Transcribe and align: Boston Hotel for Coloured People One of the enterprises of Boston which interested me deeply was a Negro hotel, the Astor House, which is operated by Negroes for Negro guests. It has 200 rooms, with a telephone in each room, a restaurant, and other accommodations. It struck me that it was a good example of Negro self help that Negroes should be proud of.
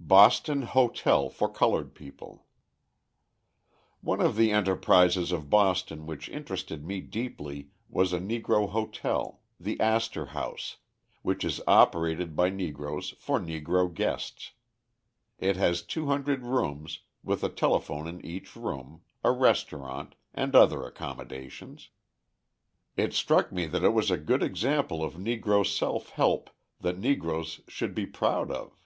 Boston 0.00 0.62
Hotel 0.62 1.28
for 1.28 1.46
Coloured 1.46 1.94
People 1.94 2.46
One 4.00 4.18
of 4.22 4.34
the 4.34 4.50
enterprises 4.50 5.30
of 5.30 5.50
Boston 5.50 6.06
which 6.06 6.30
interested 6.30 6.86
me 6.86 7.02
deeply 7.02 7.68
was 7.90 8.14
a 8.14 8.18
Negro 8.18 8.66
hotel, 8.70 9.42
the 9.60 9.78
Astor 9.82 10.24
House, 10.24 10.78
which 11.20 11.44
is 11.44 11.60
operated 11.66 12.34
by 12.34 12.48
Negroes 12.48 13.10
for 13.18 13.38
Negro 13.38 13.92
guests. 13.92 14.52
It 15.38 15.56
has 15.56 15.82
200 15.82 16.42
rooms, 16.44 17.00
with 17.22 17.44
a 17.44 17.50
telephone 17.50 18.08
in 18.08 18.24
each 18.24 18.56
room, 18.56 19.02
a 19.22 19.32
restaurant, 19.32 20.14
and 20.32 20.56
other 20.56 20.82
accommodations. 20.86 21.90
It 22.96 23.12
struck 23.12 23.52
me 23.52 23.66
that 23.66 23.84
it 23.84 23.92
was 23.92 24.10
a 24.10 24.16
good 24.16 24.42
example 24.42 25.04
of 25.04 25.16
Negro 25.16 25.62
self 25.62 26.08
help 26.08 26.48
that 26.80 26.98
Negroes 26.98 27.60
should 27.68 27.94
be 27.94 28.06
proud 28.06 28.50
of. 28.50 28.82